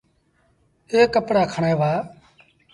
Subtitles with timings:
[0.91, 1.93] اي ڪپڙآ کڻي وهآ۔